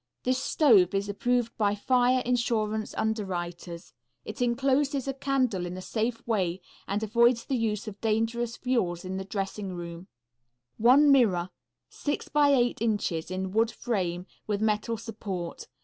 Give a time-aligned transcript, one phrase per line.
[0.23, 3.93] This stove is approved by Fire Insurance Underwriters.
[4.25, 9.05] It encloses a candle in a safe way and avoids the use of dangerous fuels
[9.05, 10.07] in the dressing rooms.
[10.79, 11.49] One Mirror.
[11.91, 15.67] 6x8 inches, in wood frame, with metal support.